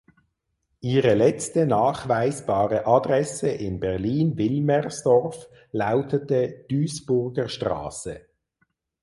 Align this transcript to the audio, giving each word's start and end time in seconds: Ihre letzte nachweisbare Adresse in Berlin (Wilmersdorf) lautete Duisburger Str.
Ihre 0.79 1.13
letzte 1.13 1.67
nachweisbare 1.67 2.87
Adresse 2.87 3.49
in 3.49 3.79
Berlin 3.79 4.35
(Wilmersdorf) 4.35 5.47
lautete 5.73 6.65
Duisburger 6.71 7.47
Str. 7.47 8.21